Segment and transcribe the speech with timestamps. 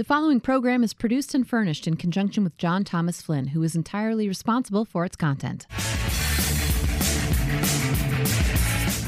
[0.00, 3.74] The following program is produced and furnished in conjunction with John Thomas Flynn, who is
[3.74, 5.66] entirely responsible for its content.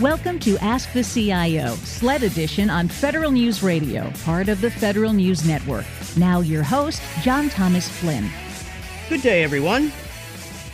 [0.03, 5.15] Welcome to Ask the CIO, SLED edition on Federal News Radio, part of the Federal
[5.15, 5.87] News Network.
[6.19, 8.29] Now, your host, John Thomas Flynn.
[9.09, 9.85] Good day, everyone.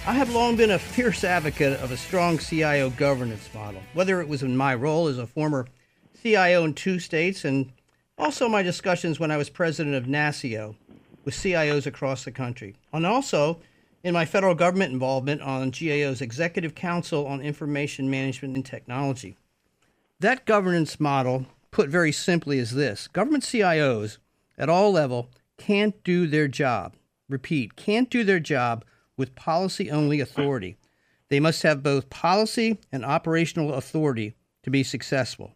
[0.05, 4.27] I have long been a fierce advocate of a strong CIO governance model, whether it
[4.27, 5.69] was in my role as a former
[6.21, 7.71] CIO in two states and
[8.19, 10.75] also my discussions when I was president of NASCIO
[11.25, 13.61] with CIOs across the country, and also
[14.03, 19.37] in my federal government involvement on GAO's Executive Council on Information Management and Technology.
[20.21, 24.19] That governance model, put very simply, is this government CIOs
[24.57, 26.95] at all level can't do their job.
[27.29, 28.85] Repeat, can't do their job
[29.17, 30.77] with policy only authority.
[31.29, 35.53] They must have both policy and operational authority to be successful.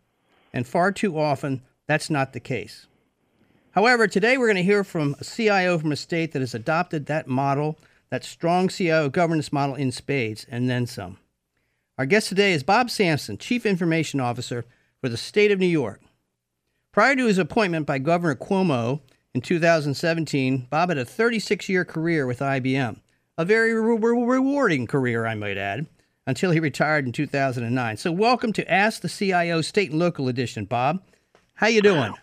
[0.53, 2.87] And far too often, that's not the case.
[3.73, 7.07] However, today we're going to hear from a CIO from a state that has adopted
[7.07, 7.79] that model
[8.13, 11.17] that strong CIO governance model in spades, and then some.
[11.97, 14.67] Our guest today is Bob Samson, Chief Information Officer
[15.01, 16.03] for the state of New York.
[16.93, 19.01] Prior to his appointment by Governor Cuomo
[19.33, 23.01] in 2017, Bob had a 36 year career with IBM,
[23.39, 25.87] a very re- rewarding career, I might add,
[26.27, 27.97] until he retired in 2009.
[27.97, 31.03] So, welcome to Ask the CIO State and Local Edition, Bob.
[31.55, 32.15] How you doing?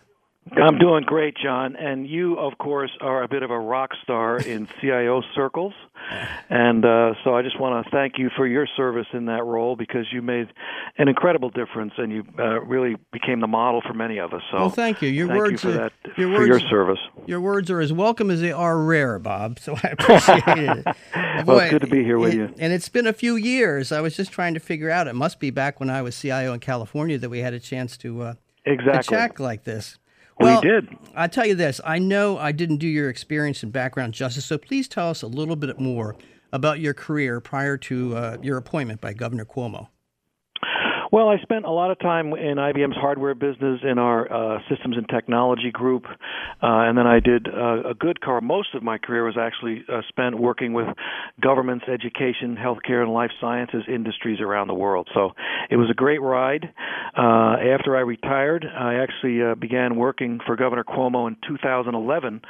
[0.52, 1.76] I'm doing great, John.
[1.76, 5.74] And you, of course, are a bit of a rock star in CIO circles.
[6.48, 9.76] And uh, so I just want to thank you for your service in that role
[9.76, 10.48] because you made
[10.98, 14.42] an incredible difference and you uh, really became the model for many of us.
[14.50, 15.08] So well, thank you.
[15.10, 16.98] Your thank words you for, are, that, your for words, your service.
[17.26, 19.60] Your words are as welcome as they are rare, Bob.
[19.60, 20.86] So I appreciate it.
[21.46, 22.54] well, it's good to be here with it- you.
[22.58, 23.92] And it's been a few years.
[23.92, 25.06] I was just trying to figure out.
[25.06, 27.96] It must be back when I was CIO in California that we had a chance
[27.98, 28.34] to uh,
[28.78, 29.16] to Exactly.
[29.16, 29.98] chat like this.
[30.38, 30.88] We Well, did.
[31.14, 31.80] I tell you this.
[31.84, 35.26] I know I didn't do your experience and background justice, so please tell us a
[35.26, 36.16] little bit more
[36.52, 39.88] about your career prior to uh, your appointment by Governor Cuomo.
[41.12, 44.96] Well, I spent a lot of time in IBM's hardware business in our uh, systems
[44.96, 46.16] and technology group, uh,
[46.62, 48.40] and then I did uh, a good car.
[48.40, 50.86] Most of my career was actually uh, spent working with
[51.40, 55.08] governments, education, healthcare, and life sciences industries around the world.
[55.12, 55.30] So
[55.68, 56.72] it was a great ride.
[57.18, 62.40] Uh, after I retired, I actually uh, began working for Governor Cuomo in 2011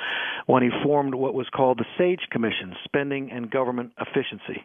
[0.44, 4.62] when he formed what was called the SAGE Commission, Spending and Government Efficiency,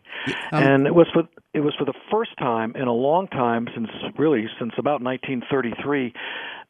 [0.51, 1.23] and it was for
[1.53, 3.84] it was for the first time in a long time since
[4.17, 6.13] really since about 1933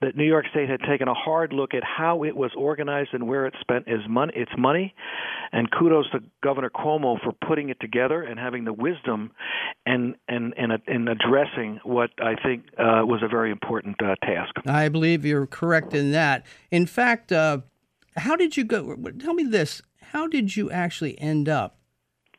[0.02, 3.28] that New York State had taken a hard look at how it was organized and
[3.28, 4.94] where it spent its money, its money.
[5.52, 9.32] And kudos to Governor Cuomo for putting it together and having the wisdom
[9.86, 14.54] and and and, addressing what I think uh, was a very important uh, task.
[14.66, 16.46] I believe you're correct in that.
[16.72, 17.60] In fact, uh,
[18.18, 18.96] how did you go?
[19.20, 21.78] Tell me this: How did you actually end up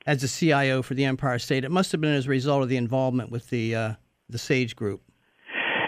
[0.05, 1.65] as a CIO for the Empire State?
[1.65, 3.93] It must have been as a result of the involvement with the uh,
[4.29, 5.03] the Sage Group.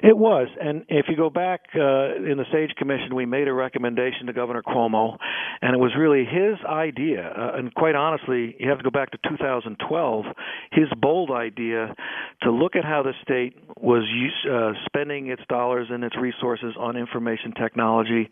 [0.03, 3.53] It was, and if you go back uh, in the Sage Commission, we made a
[3.53, 5.17] recommendation to Governor Cuomo,
[5.61, 7.27] and it was really his idea.
[7.37, 10.25] Uh, and quite honestly, you have to go back to 2012,
[10.71, 11.95] his bold idea
[12.43, 16.75] to look at how the state was use, uh, spending its dollars and its resources
[16.79, 18.31] on information technology,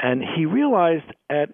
[0.00, 1.50] and he realized at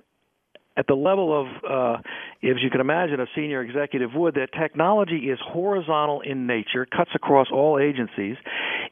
[0.77, 2.01] at the level of, uh,
[2.43, 7.11] as you can imagine, a senior executive would, that technology is horizontal in nature, cuts
[7.15, 8.37] across all agencies.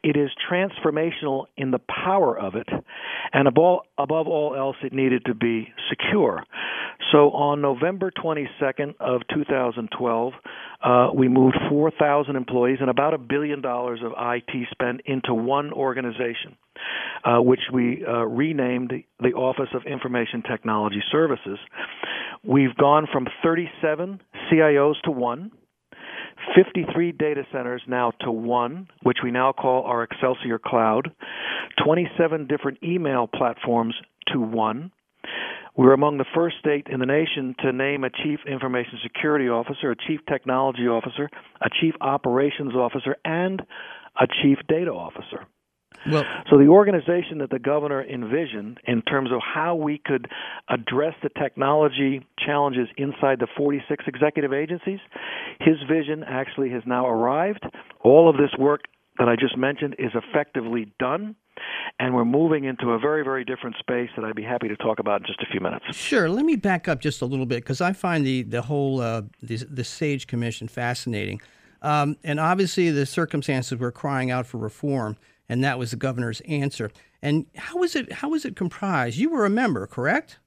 [0.03, 2.67] It is transformational in the power of it,
[3.33, 6.43] and above, above all else, it needed to be secure.
[7.11, 10.33] So on November 22nd of 2012,
[10.83, 15.73] uh, we moved 4,000 employees and about a billion dollars of IT spend into one
[15.73, 16.55] organization,
[17.23, 21.57] uh, which we uh, renamed the, Office of Information Technology Services.
[22.43, 25.51] We've gone from 37 CIOs to one.
[26.55, 31.11] 53 data centers now to one, which we now call our Excelsior Cloud,
[31.83, 33.95] 27 different email platforms
[34.33, 34.91] to one.
[35.75, 39.91] We're among the first state in the nation to name a chief information security officer,
[39.91, 41.29] a chief technology officer,
[41.61, 43.61] a chief operations officer, and
[44.19, 45.45] a chief data officer.
[46.09, 50.27] Well, So the organization that the governor envisioned in terms of how we could
[50.69, 54.99] address the technology challenges inside the 46 executive agencies,
[55.59, 57.65] his vision actually has now arrived.
[58.01, 58.81] All of this work
[59.17, 61.35] that I just mentioned is effectively done.
[61.99, 64.99] And we're moving into a very, very different space that I'd be happy to talk
[64.99, 65.83] about in just a few minutes.
[65.91, 66.29] Sure.
[66.29, 69.23] Let me back up just a little bit because I find the the whole uh,
[69.43, 71.41] the, the Sage Commission fascinating,
[71.81, 75.17] um, and obviously the circumstances were crying out for reform,
[75.49, 76.91] and that was the governor's answer.
[77.21, 78.13] And how was it?
[78.13, 79.17] How was it comprised?
[79.17, 80.39] You were a member, correct?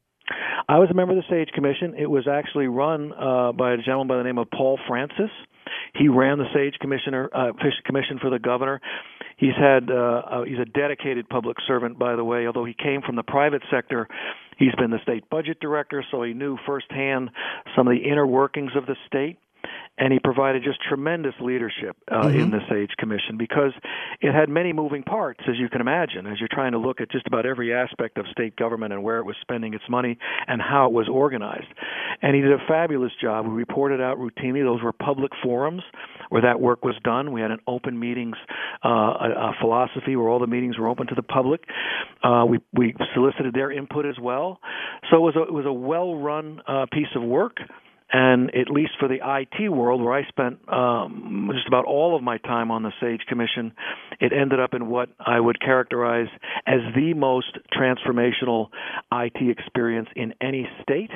[0.69, 1.95] I was a member of the Sage Commission.
[1.99, 5.31] It was actually run uh, by a gentleman by the name of Paul Francis.
[5.95, 7.53] He ran the Sage Commissioner uh,
[7.85, 8.81] Commission for the governor.
[9.37, 12.47] He's had uh, uh, he's a dedicated public servant, by the way.
[12.47, 14.07] Although he came from the private sector,
[14.57, 17.31] he's been the state budget director, so he knew firsthand
[17.77, 19.39] some of the inner workings of the state
[19.99, 22.39] and he provided just tremendous leadership uh, mm-hmm.
[22.39, 23.73] in the Sage Commission because
[24.21, 27.11] it had many moving parts, as you can imagine, as you're trying to look at
[27.11, 30.63] just about every aspect of state government and where it was spending its money and
[30.63, 31.69] how it was organized.
[32.23, 33.47] And he did a fabulous job.
[33.47, 34.65] We reported out routinely.
[34.65, 35.83] Those were public forums
[36.31, 37.33] where that work was done.
[37.33, 38.37] We had an open meetings
[38.85, 41.65] uh, a, a philosophy where all the meetings were open to the public.
[42.25, 44.61] Uh, we we solicited their input as well.
[45.11, 47.59] So it was a, it was a well run uh, piece of work
[48.13, 52.23] and at least for the IT world, where I spent um, just about all of
[52.23, 53.73] my time on the SAGE Commission,
[54.21, 56.29] it ended up in what I would characterize
[56.67, 58.69] as the most transformational
[59.11, 61.11] IT experience in any state.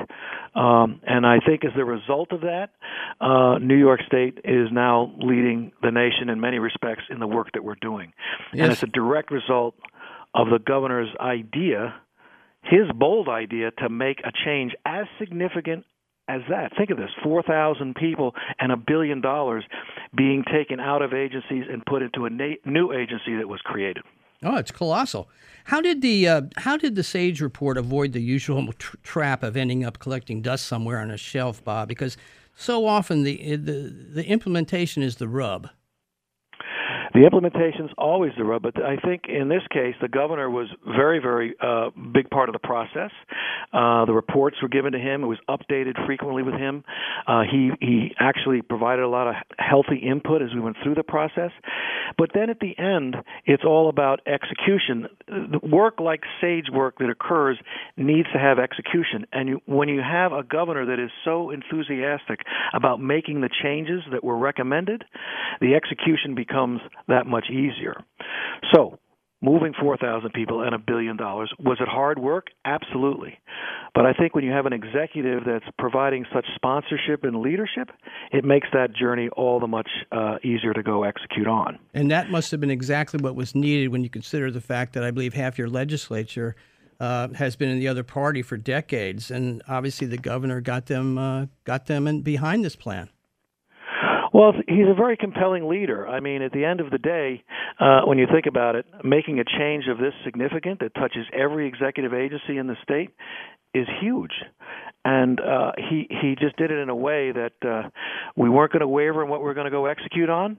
[0.54, 2.70] Um, and I think as a result of that,
[3.20, 7.48] uh, New York State is now leading the nation in many respects in the work
[7.52, 8.14] that we're doing.
[8.54, 8.62] Yes.
[8.62, 9.74] And it's a direct result
[10.34, 11.94] of the governor's idea
[12.62, 15.84] his bold idea to make a change as significant
[16.28, 16.72] as that.
[16.76, 19.64] Think of this 4,000 people and a billion dollars
[20.16, 24.02] being taken out of agencies and put into a na- new agency that was created.
[24.42, 25.28] Oh, it's colossal.
[25.64, 29.56] How did the uh, how did the Sage report avoid the usual tra- trap of
[29.56, 31.88] ending up collecting dust somewhere on a shelf, Bob?
[31.88, 32.16] Because
[32.54, 35.70] so often the the, the implementation is the rub.
[37.16, 40.68] The implementation is always the rub, but I think in this case the governor was
[40.84, 43.10] very, very uh, big part of the process.
[43.72, 46.84] Uh, the reports were given to him; it was updated frequently with him.
[47.26, 51.02] Uh, he he actually provided a lot of healthy input as we went through the
[51.02, 51.52] process.
[52.18, 53.16] But then at the end,
[53.46, 55.08] it's all about execution.
[55.26, 57.58] The work like Sage work that occurs
[57.96, 62.40] needs to have execution, and you, when you have a governor that is so enthusiastic
[62.74, 65.02] about making the changes that were recommended,
[65.62, 67.94] the execution becomes that much easier.
[68.74, 68.98] So,
[69.42, 72.46] moving 4,000 people and a billion dollars, was it hard work?
[72.64, 73.38] Absolutely.
[73.94, 77.90] But I think when you have an executive that's providing such sponsorship and leadership,
[78.32, 81.78] it makes that journey all the much uh, easier to go execute on.
[81.94, 85.04] And that must have been exactly what was needed when you consider the fact that
[85.04, 86.56] I believe half your legislature.
[86.98, 91.18] Uh, has been in the other party for decades, and obviously the governor got them
[91.18, 93.10] uh, got them in, behind this plan.
[94.36, 96.06] Well, he's a very compelling leader.
[96.06, 97.42] I mean, at the end of the day,
[97.80, 101.66] uh, when you think about it, making a change of this significant that touches every
[101.66, 103.12] executive agency in the state
[103.72, 104.32] is huge.
[105.06, 107.88] And uh, he he just did it in a way that uh,
[108.36, 110.58] we weren't going to waver in what we we're going to go execute on.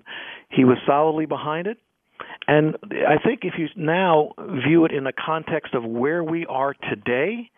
[0.49, 1.77] He was solidly behind it.
[2.47, 4.31] And I think if you now
[4.67, 7.51] view it in the context of where we are today,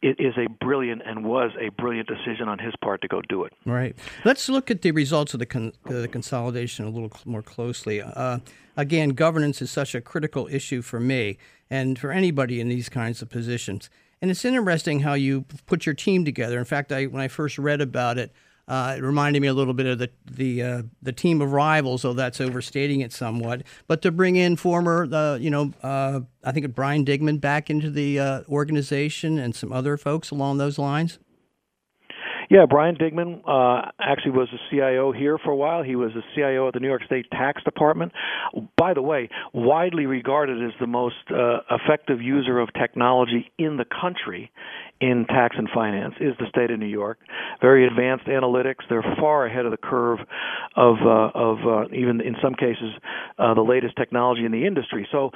[0.00, 3.44] it is a brilliant and was a brilliant decision on his part to go do
[3.44, 3.52] it.
[3.66, 3.96] Right.
[4.24, 8.00] Let's look at the results of the, con- the consolidation a little more closely.
[8.00, 8.38] Uh,
[8.76, 13.22] again, governance is such a critical issue for me and for anybody in these kinds
[13.22, 13.90] of positions.
[14.22, 16.58] And it's interesting how you put your team together.
[16.58, 18.32] In fact, I, when I first read about it,
[18.68, 22.02] uh, it reminded me a little bit of the the uh, the team of rivals,
[22.02, 23.62] though that's overstating it somewhat.
[23.86, 27.90] But to bring in former, uh, you know, uh, I think Brian Digman back into
[27.90, 31.18] the uh, organization and some other folks along those lines.
[32.50, 35.82] Yeah, Brian Digman uh, actually was a CIO here for a while.
[35.82, 38.12] He was a CIO at the New York State Tax Department.
[38.78, 43.84] By the way, widely regarded as the most uh, effective user of technology in the
[43.84, 44.50] country
[45.00, 47.18] in tax and finance is the state of New York.
[47.60, 48.82] Very advanced analytics.
[48.88, 50.18] They're far ahead of the curve
[50.76, 52.92] of uh, of uh, even in some cases
[53.38, 55.06] uh, the latest technology in the industry.
[55.12, 55.30] So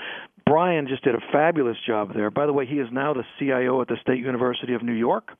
[0.44, 2.30] Brian just did a fabulous job there.
[2.30, 5.30] By the way, he is now the CIO at the State University of New York.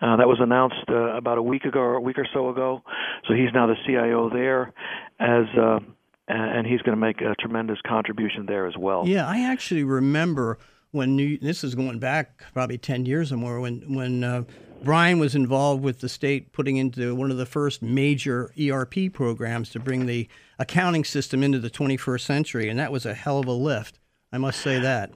[0.00, 2.82] Uh, that was announced uh, about a week ago or a week or so ago.
[3.28, 4.72] So he's now the CIO there,
[5.20, 5.78] as uh,
[6.26, 9.04] and he's going to make a tremendous contribution there as well.
[9.06, 10.58] Yeah, I actually remember
[10.92, 14.24] when New, this is going back probably ten years or more when when.
[14.24, 14.44] Uh,
[14.84, 19.70] Brian was involved with the state putting into one of the first major ERP programs
[19.70, 23.46] to bring the accounting system into the 21st century, and that was a hell of
[23.46, 24.00] a lift.
[24.32, 25.12] I must say that.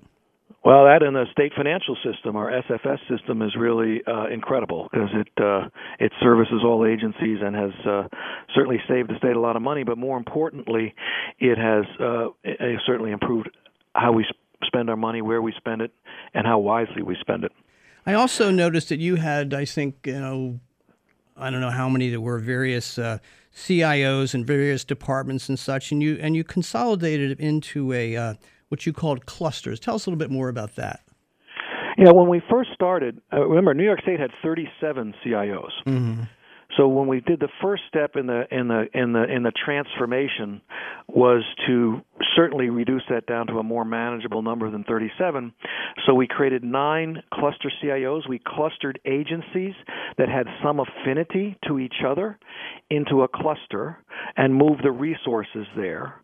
[0.65, 5.11] Well, that and the state financial system, our SFS system, is really uh, incredible because
[5.15, 5.69] it uh,
[6.01, 8.09] it services all agencies and has uh,
[8.53, 9.85] certainly saved the state a lot of money.
[9.85, 10.93] But more importantly,
[11.39, 12.31] it has uh,
[12.85, 13.49] certainly improved
[13.95, 14.27] how we
[14.65, 15.93] spend our money, where we spend it,
[16.35, 17.53] and how wisely we spend it.
[18.07, 20.61] I also noticed that you had, I think, you know,
[21.37, 23.19] I don't know how many there were, various uh,
[23.55, 28.35] CIOs and various departments and such, and you and you consolidated it into a uh,
[28.69, 29.81] what you called clusters.
[29.81, 31.01] Tell us a little bit more about that.
[31.99, 35.71] Yeah, when we first started, uh, remember New York State had 37 CIOs.
[35.87, 36.23] Mm-hmm.
[36.77, 39.53] So when we did the first step in the in the in the in the
[39.65, 40.61] transformation
[41.09, 42.01] was to
[42.35, 45.53] certainly reduce that down to a more manageable number than 37.
[46.05, 48.29] So we created nine cluster CIOs.
[48.29, 49.75] We clustered agencies
[50.19, 52.39] that had some affinity to each other
[52.91, 53.99] into a cluster
[54.37, 56.15] and moved the resources there.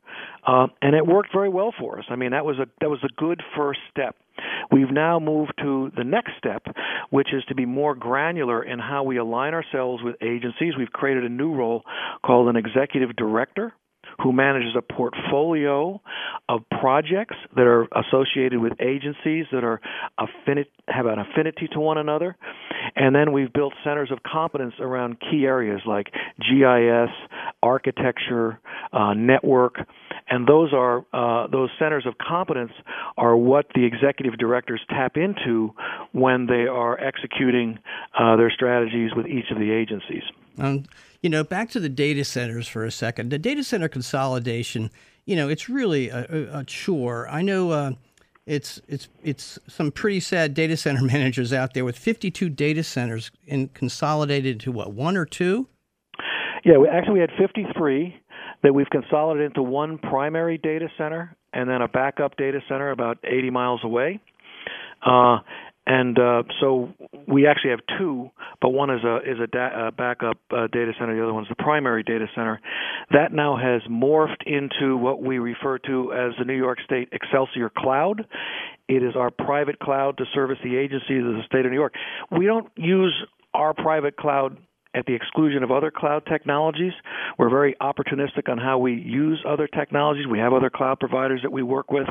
[0.46, 2.04] Uh, and it worked very well for us.
[2.10, 4.16] I mean, that was a that was a good first step.
[4.70, 6.62] We've now moved to the next step,
[7.10, 10.74] which is to be more granular in how we align ourselves with agencies.
[10.76, 11.82] We've created a new role
[12.24, 13.74] called an executive director
[14.22, 16.00] who manages a portfolio
[16.48, 19.80] of projects that are associated with agencies that are
[20.88, 22.36] have an affinity to one another.
[22.96, 27.10] And then we've built centers of competence around key areas like GIS,
[27.62, 28.58] architecture,
[28.92, 29.76] uh, network,
[30.28, 32.72] and those are uh, those centers of competence
[33.16, 35.74] are what the executive directors tap into
[36.12, 37.78] when they are executing
[38.18, 40.22] uh, their strategies with each of the agencies.
[40.58, 40.84] Um,
[41.22, 43.30] you know, back to the data centers for a second.
[43.30, 44.90] The data center consolidation,
[45.24, 47.28] you know, it's really a, a chore.
[47.28, 47.92] I know uh,
[48.46, 53.30] it's it's it's some pretty sad data center managers out there with 52 data centers
[53.48, 55.68] and consolidated to what one or two.
[56.64, 58.16] Yeah, we, actually we had 53
[58.62, 63.18] that we've consolidated into one primary data center and then a backup data center about
[63.24, 64.20] 80 miles away.
[65.04, 65.38] Uh,
[65.86, 66.94] and uh, so
[67.26, 70.92] we actually have two, but one is a is a, da- a backup uh, data
[70.98, 71.16] center.
[71.16, 72.60] The other one's the primary data center.
[73.10, 77.70] That now has morphed into what we refer to as the New York State Excelsior
[77.76, 78.26] Cloud.
[78.88, 81.94] It is our private cloud to service the agencies of the state of New York.
[82.30, 83.14] We don't use
[83.54, 84.56] our private cloud
[84.94, 86.92] at the exclusion of other cloud technologies.
[87.38, 90.26] We're very opportunistic on how we use other technologies.
[90.26, 92.06] We have other cloud providers that we work with,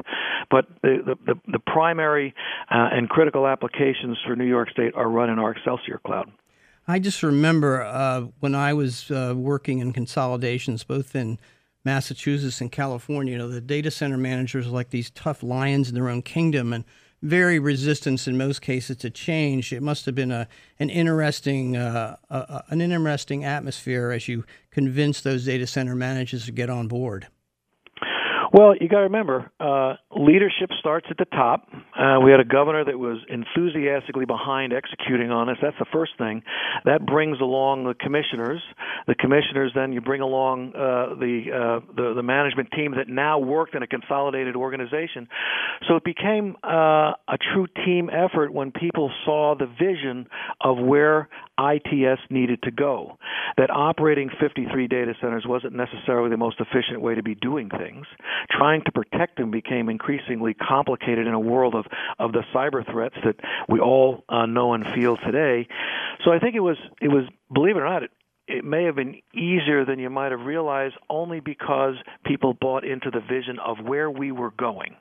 [0.49, 2.33] but the the, the, primary
[2.69, 6.31] uh, and critical applications for New York State are run in our Excelsior cloud.
[6.87, 11.39] I just remember uh, when I was uh, working in consolidations, both in
[11.83, 13.33] Massachusetts and California.
[13.33, 16.73] You know, the data center managers are like these tough lions in their own kingdom,
[16.73, 16.83] and
[17.21, 19.71] very resistance in most cases to change.
[19.71, 20.47] It must have been a
[20.79, 26.51] an interesting uh, uh, an interesting atmosphere as you convince those data center managers to
[26.51, 27.27] get on board.
[28.53, 31.69] Well, you got to remember, uh, leadership starts at the top.
[31.97, 35.55] Uh, we had a governor that was enthusiastically behind executing on us.
[35.61, 36.43] That's the first thing.
[36.83, 38.61] That brings along the commissioners.
[39.07, 43.39] The commissioners then you bring along uh, the, uh, the the management team that now
[43.39, 45.29] worked in a consolidated organization.
[45.87, 50.27] So it became uh, a true team effort when people saw the vision
[50.59, 53.17] of where ITS needed to go.
[53.57, 58.05] That operating 53 data centers wasn't necessarily the most efficient way to be doing things.
[58.49, 61.85] Trying to protect them became increasingly complicated in a world of,
[62.19, 63.35] of the cyber threats that
[63.69, 65.67] we all uh, know and feel today.
[66.23, 68.11] So I think it was it was believe it or not, it,
[68.47, 71.95] it may have been easier than you might have realized only because
[72.25, 74.95] people bought into the vision of where we were going.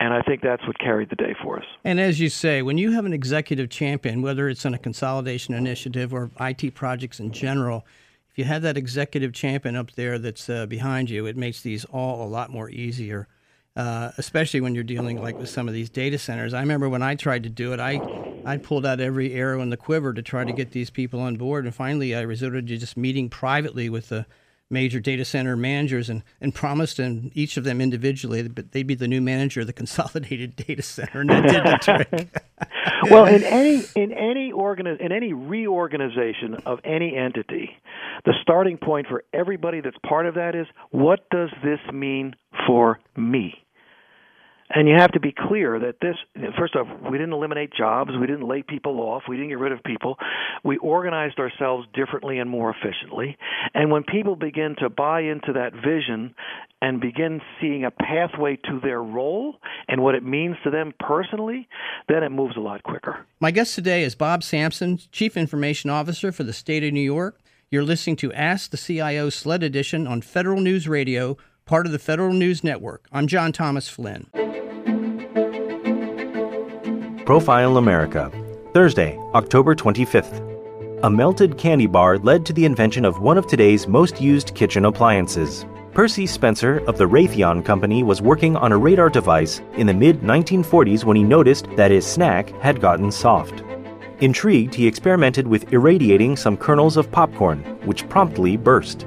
[0.00, 1.64] And I think that's what carried the day for us.
[1.84, 5.54] And as you say, when you have an executive champion, whether it's in a consolidation
[5.54, 7.84] initiative or IT projects in general,
[8.32, 11.84] if you have that executive champion up there that's uh, behind you, it makes these
[11.84, 13.28] all a lot more easier.
[13.74, 16.52] Uh, especially when you're dealing like with some of these data centers.
[16.52, 18.00] I remember when I tried to do it, I
[18.44, 21.36] I pulled out every arrow in the quiver to try to get these people on
[21.36, 24.26] board, and finally I resorted to just meeting privately with the
[24.72, 28.94] major data center managers and, and promised them each of them individually that they'd be
[28.94, 32.42] the new manager of the consolidated data center, and that did the trick.
[33.10, 37.70] well, in any in any organi- in any reorganization of any entity,
[38.24, 42.34] the starting point for everybody that's part of that is what does this mean
[42.66, 43.54] for me?
[44.74, 46.16] And you have to be clear that this,
[46.58, 49.72] first off, we didn't eliminate jobs, we didn't lay people off, we didn't get rid
[49.72, 50.16] of people.
[50.64, 53.36] We organized ourselves differently and more efficiently.
[53.74, 56.34] And when people begin to buy into that vision
[56.80, 59.56] and begin seeing a pathway to their role
[59.88, 61.68] and what it means to them personally,
[62.08, 63.26] then it moves a lot quicker.
[63.40, 67.40] My guest today is Bob Samson, Chief Information Officer for the state of New York.
[67.70, 71.36] You're listening to Ask the CIO SLED Edition on Federal News Radio,
[71.66, 73.06] part of the Federal News Network.
[73.12, 74.28] I'm John Thomas Flynn.
[77.32, 78.30] Profile America,
[78.74, 81.00] Thursday, October 25th.
[81.02, 84.84] A melted candy bar led to the invention of one of today's most used kitchen
[84.84, 85.64] appliances.
[85.94, 90.20] Percy Spencer of the Raytheon Company was working on a radar device in the mid
[90.20, 93.62] 1940s when he noticed that his snack had gotten soft.
[94.20, 99.06] Intrigued, he experimented with irradiating some kernels of popcorn, which promptly burst.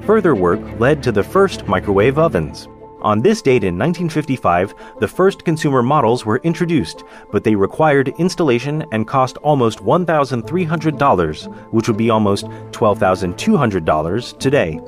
[0.00, 2.66] Further work led to the first microwave ovens.
[3.02, 7.02] On this date in 1955, the first consumer models were introduced,
[7.32, 14.78] but they required installation and cost almost $1,300, which would be almost $12,200 today.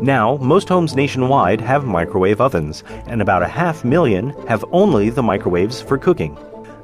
[0.00, 5.22] Now, most homes nationwide have microwave ovens, and about a half million have only the
[5.22, 6.36] microwaves for cooking.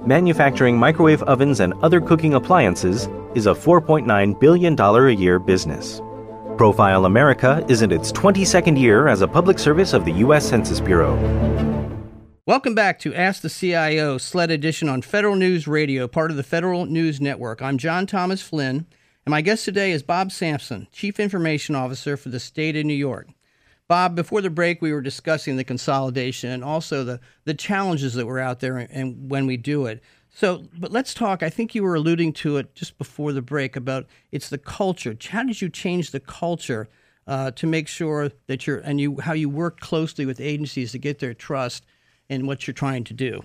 [0.06, 6.00] Manufacturing microwave ovens and other cooking appliances is a $4.9 billion a year business.
[6.60, 10.46] Profile America is in its 22nd year as a public service of the U.S.
[10.46, 11.16] Census Bureau.
[12.44, 16.42] Welcome back to Ask the CIO, SLED edition on Federal News Radio, part of the
[16.42, 17.62] Federal News Network.
[17.62, 18.86] I'm John Thomas Flynn,
[19.24, 22.92] and my guest today is Bob Samson, Chief Information Officer for the state of New
[22.92, 23.28] York.
[23.88, 28.26] Bob, before the break, we were discussing the consolidation and also the, the challenges that
[28.26, 30.02] were out there and, and when we do it.
[30.32, 31.42] So, but let's talk.
[31.42, 35.16] I think you were alluding to it just before the break about it's the culture.
[35.28, 36.88] How did you change the culture
[37.26, 40.98] uh, to make sure that you're and you how you work closely with agencies to
[40.98, 41.84] get their trust
[42.28, 43.42] in what you're trying to do?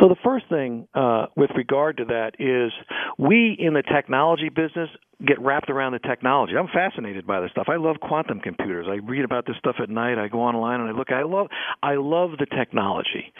[0.00, 2.72] So the first thing uh, with regard to that is
[3.18, 4.88] we in the technology business
[5.24, 6.54] get wrapped around the technology.
[6.56, 7.66] I'm fascinated by this stuff.
[7.68, 8.86] I love quantum computers.
[8.88, 10.18] I read about this stuff at night.
[10.18, 11.10] I go online and I look.
[11.10, 11.48] I love
[11.82, 13.32] I love the technology,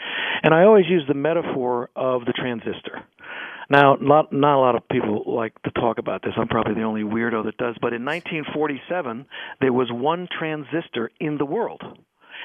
[0.42, 3.04] and I always use the metaphor of the transistor.
[3.70, 6.32] Now, not not a lot of people like to talk about this.
[6.37, 7.76] I'm probably the only weirdo that does.
[7.80, 9.26] But in 1947,
[9.61, 11.82] there was one transistor in the world.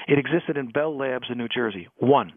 [0.07, 1.87] It existed in Bell Labs in New Jersey.
[1.97, 2.33] One.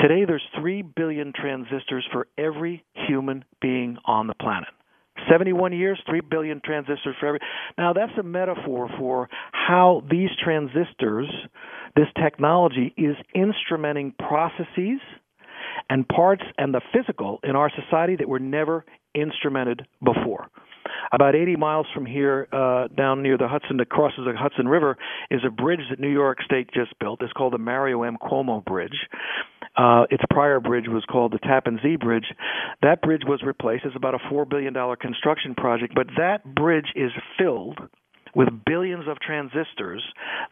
[0.00, 4.70] Today, there's 3 billion transistors for every human being on the planet.
[5.30, 7.40] 71 years, 3 billion transistors for every.
[7.78, 11.28] Now, that's a metaphor for how these transistors,
[11.96, 15.00] this technology, is instrumenting processes
[15.88, 20.48] and parts and the physical in our society that were never instrumented before.
[21.12, 24.96] About 80 miles from here, uh, down near the Hudson that crosses the Hudson River,
[25.30, 27.22] is a bridge that New York State just built.
[27.22, 28.16] It's called the Mario M.
[28.20, 29.08] Cuomo Bridge.
[29.76, 32.26] Uh, its prior bridge was called the Tappan Zee Bridge.
[32.82, 33.84] That bridge was replaced.
[33.84, 37.78] It's about a $4 billion construction project, but that bridge is filled
[38.34, 40.02] with billions of transistors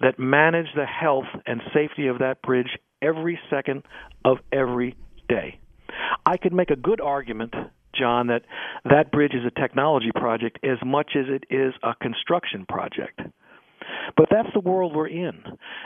[0.01, 3.83] that manage the health and safety of that bridge every second
[4.25, 4.97] of every
[5.35, 5.59] day.
[6.25, 7.55] I could make a good argument
[7.95, 8.43] John, that
[8.85, 13.21] that bridge is a technology project as much as it is a construction project.
[14.17, 15.43] But that's the world we're in.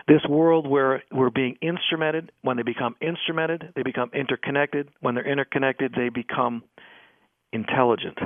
[0.07, 2.31] This world where we're being instrumented.
[2.43, 4.89] When they become instrumented, they become interconnected.
[5.01, 6.63] When they're interconnected, they become
[7.53, 8.19] intelligent.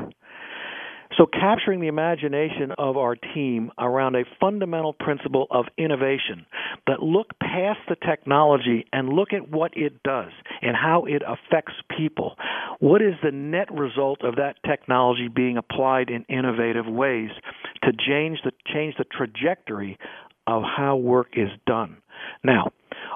[1.19, 6.47] So, capturing the imagination of our team around a fundamental principle of innovation
[6.87, 10.31] that look past the technology and look at what it does
[10.63, 12.37] and how it affects people.
[12.79, 17.31] What is the net result of that technology being applied in innovative ways
[17.83, 19.99] to change the change the trajectory
[20.47, 21.97] of how work is done?
[22.45, 22.71] Now,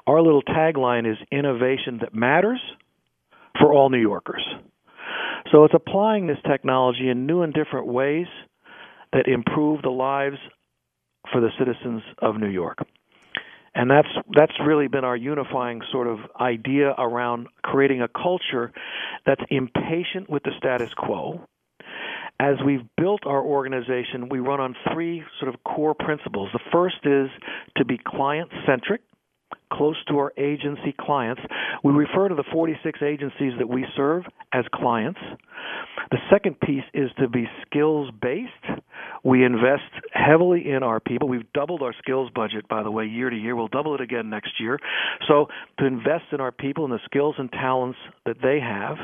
[0.06, 2.60] our little tagline is innovation that matters
[3.58, 4.44] for all New Yorkers.
[5.52, 8.26] So it's applying this technology in new and different ways
[9.12, 10.38] that improve the lives
[11.30, 12.78] for the citizens of New York.
[13.74, 18.72] And that's that's really been our unifying sort of idea around creating a culture
[19.26, 21.40] that's impatient with the status quo.
[22.38, 26.50] As we've built our organization, we run on three sort of core principles.
[26.52, 27.28] The first is
[27.76, 29.02] to be client centric
[29.74, 31.42] close to our agency clients.
[31.82, 35.20] We refer to the 46 agencies that we serve as clients.
[36.10, 38.80] The second piece is to be skills based.
[39.24, 39.82] We invest
[40.12, 41.28] heavily in our people.
[41.28, 43.56] We've doubled our skills budget, by the way, year to year.
[43.56, 44.78] We'll double it again next year.
[45.26, 45.46] So,
[45.78, 48.96] to invest in our people and the skills and talents that they have.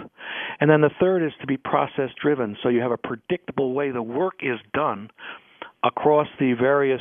[0.60, 2.56] And then the third is to be process driven.
[2.62, 5.10] So, you have a predictable way the work is done
[5.82, 7.00] across the various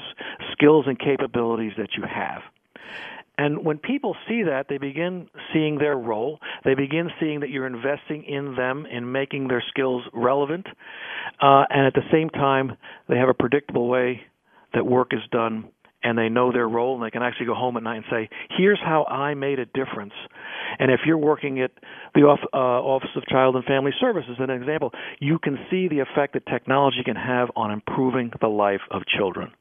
[0.53, 2.41] skills and capabilities that you have.
[3.39, 6.39] And when people see that, they begin seeing their role.
[6.65, 10.67] They begin seeing that you're investing in them in making their skills relevant.
[11.41, 12.75] Uh, and at the same time,
[13.07, 14.19] they have a predictable way
[14.73, 15.69] that work is done
[16.03, 18.29] and they know their role and they can actually go home at night and say,
[18.57, 20.13] "Here's how I made a difference."
[20.77, 21.71] And if you're working at
[22.13, 25.99] the uh, Office of Child and Family Services, as an example, you can see the
[25.99, 29.51] effect that technology can have on improving the life of children.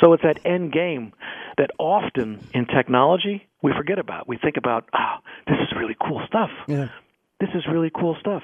[0.00, 1.12] So it's that end game
[1.58, 4.28] that often in technology we forget about.
[4.28, 6.88] We think about, "Oh, this is really cool stuff." Yeah.
[7.40, 8.42] This is really cool stuff.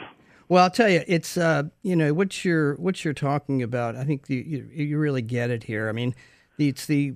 [0.48, 3.94] Well, I'll tell you, it's uh, you know what you're what you're talking about.
[3.94, 5.88] I think you, you you really get it here.
[5.88, 6.12] I mean,
[6.68, 7.14] it's the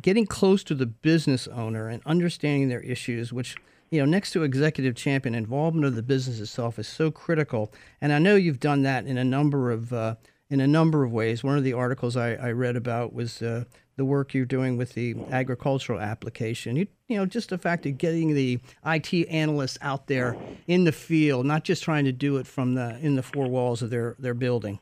[0.00, 3.56] getting close to the business owner and understanding their issues, which
[3.90, 7.72] you know, next to executive champion, involvement of the business itself is so critical.
[8.00, 10.16] And I know you've done that in a number of uh,
[10.50, 11.44] in a number of ways.
[11.44, 13.64] One of the articles I, I read about was uh,
[13.96, 16.76] the work you're doing with the agricultural application.
[16.76, 20.92] You, you know, just the fact of getting the IT analysts out there in the
[20.92, 24.16] field, not just trying to do it from the in the four walls of their
[24.18, 24.80] their building.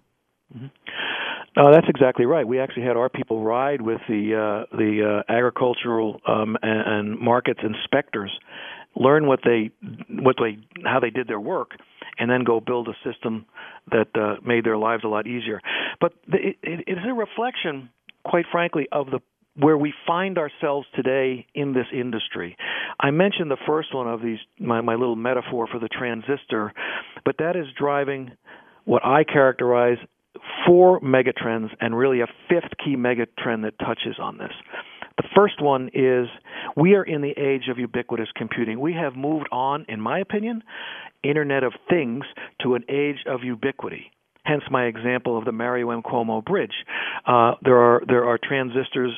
[0.55, 0.67] Mm-hmm.
[1.57, 2.47] Oh, that's exactly right.
[2.47, 7.21] We actually had our people ride with the uh, the uh, agricultural um, and, and
[7.21, 8.33] markets inspectors,
[8.97, 9.71] learn what they
[10.09, 11.73] what they how they did their work,
[12.19, 13.47] and then go build a system
[13.93, 15.61] that uh, made their lives a lot easier.
[16.01, 17.89] But the, it, it is a reflection,
[18.25, 19.21] quite frankly, of the
[19.57, 22.57] where we find ourselves today in this industry.
[22.99, 26.73] I mentioned the first one of these my, my little metaphor for the transistor,
[27.25, 28.33] but that is driving
[28.85, 29.99] what I characterize
[30.67, 34.53] four megatrends and really a fifth key megatrend that touches on this.
[35.17, 36.27] The first one is
[36.77, 38.81] we are in the age of ubiquitous computing.
[38.81, 40.63] We have moved on, in my opinion,
[41.23, 42.25] Internet of Things
[42.63, 44.11] to an age of ubiquity.
[44.45, 46.03] Hence my example of the Mario M.
[46.03, 46.75] Cuomo Bridge.
[47.27, 49.13] Uh, there are there are transistors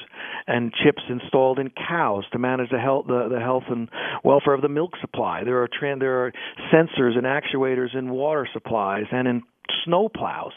[0.46, 3.88] and chips installed in cows to manage the health the, the health and
[4.22, 5.42] welfare of the milk supply.
[5.42, 6.32] There are tran- there are
[6.72, 9.42] sensors and actuators in water supplies and in
[9.84, 10.52] snow plows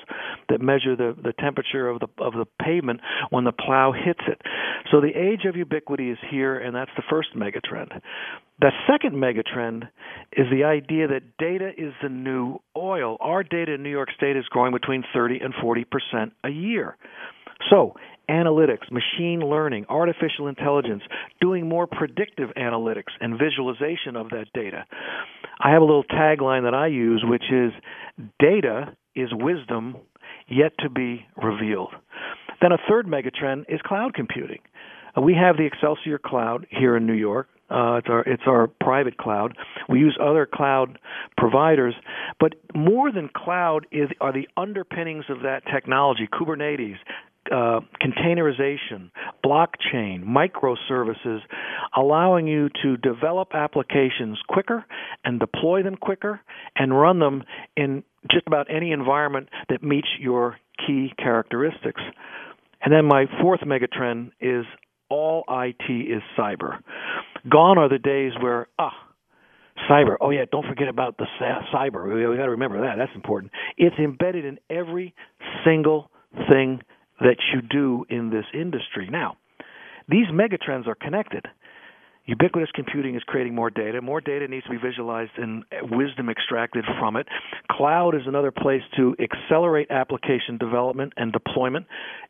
[0.49, 4.41] that measure the, the temperature of the of the pavement when the plow hits it.
[4.91, 8.01] So the age of ubiquity is here, and that's the first megatrend.
[8.59, 9.87] The second megatrend
[10.33, 13.17] is the idea that data is the new oil.
[13.21, 16.97] Our data in New York State is growing between 30 and 40 percent a year.
[17.69, 17.95] So
[18.29, 21.03] analytics, machine learning, artificial intelligence,
[21.41, 24.85] doing more predictive analytics and visualization of that data.
[25.59, 27.71] I have a little tagline that I use, which is
[28.39, 29.97] data is wisdom
[30.47, 31.93] yet to be revealed.
[32.61, 34.59] Then a third megatrend is cloud computing.
[35.19, 37.47] Uh, we have the Excelsior Cloud here in New York.
[37.69, 39.55] Uh, it's our it's our private cloud.
[39.87, 40.97] We use other cloud
[41.37, 41.93] providers,
[42.39, 46.95] but more than cloud is are the underpinnings of that technology: Kubernetes,
[47.51, 49.11] uh, containerization,
[49.45, 51.41] blockchain, microservices,
[51.95, 54.83] allowing you to develop applications quicker
[55.23, 56.41] and deploy them quicker
[56.75, 57.43] and run them
[57.77, 62.01] in just about any environment that meets your key characteristics.
[62.81, 64.65] And then my fourth megatrend is
[65.09, 66.79] all IT is cyber.
[67.49, 68.93] Gone are the days where, ah,
[69.89, 70.15] cyber.
[70.21, 71.25] Oh yeah, don't forget about the
[71.73, 72.13] cyber.
[72.13, 72.95] We, got to remember that.
[72.97, 73.51] That's important.
[73.77, 75.13] It's embedded in every
[75.65, 76.11] single
[76.49, 76.81] thing
[77.19, 79.09] that you do in this industry.
[79.11, 79.37] Now,
[80.07, 81.45] these megatrends are connected.
[82.29, 84.03] Ubiquitous computing is creating more data.
[84.03, 87.25] More data needs to be visualized and wisdom extracted from it.
[87.71, 91.87] Cloud is another place to accelerate application development and deployment.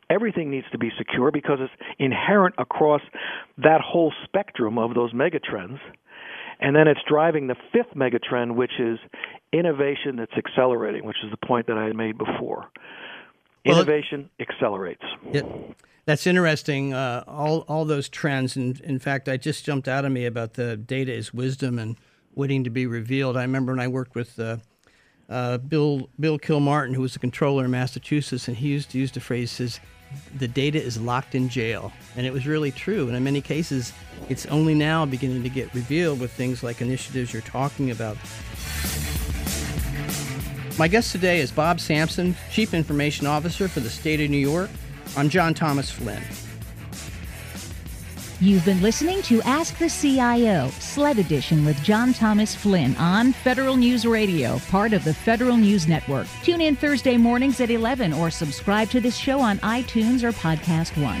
[0.08, 3.02] Everything needs to be secure because it's inherent across
[3.58, 5.78] that whole spectrum of those megatrends.
[6.60, 8.98] And then it's driving the fifth megatrend, which is
[9.52, 12.70] innovation that's accelerating, which is the point that I made before.
[13.64, 15.04] Innovation well, accelerates.
[15.32, 15.42] Yeah,
[16.06, 16.94] that's interesting.
[16.94, 20.54] Uh, all all those trends, and in fact, I just jumped out of me about
[20.54, 21.96] the data is wisdom and
[22.34, 23.36] waiting to be revealed.
[23.36, 24.58] I remember when I worked with uh,
[25.28, 29.12] uh, Bill Bill Kilmartin, who was the controller in Massachusetts, and he used to use
[29.12, 29.78] the phrase says,
[30.36, 33.08] "The data is locked in jail," and it was really true.
[33.08, 33.92] And in many cases,
[34.28, 38.16] it's only now beginning to get revealed with things like initiatives you're talking about.
[40.80, 44.70] My guest today is Bob Samson, Chief Information Officer for the State of New York.
[45.14, 46.22] I'm John Thomas Flynn.
[48.40, 53.76] You've been listening to Ask the CIO, SLED Edition with John Thomas Flynn on Federal
[53.76, 56.26] News Radio, part of the Federal News Network.
[56.42, 60.96] Tune in Thursday mornings at 11 or subscribe to this show on iTunes or Podcast
[60.96, 61.20] One.